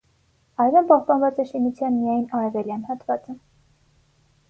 Այժմ 0.63 0.87
պահպանված 0.91 1.43
է 1.45 1.45
շինության 1.51 1.95
միայն 2.01 2.25
արևելյան 2.41 2.85
հատվածը։ 2.91 3.41